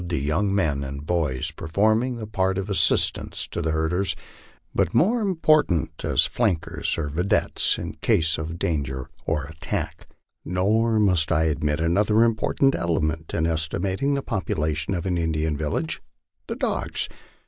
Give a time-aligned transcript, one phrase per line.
[0.01, 4.15] 223 the young men and boys, performing the part of assistants to the herders,
[4.73, 10.07] but more important as flankers or videttes in case of danger or attack.
[10.43, 16.01] Nor must I omit another important element in estimating the population of an Indian village,
[16.47, 17.07] the dogs.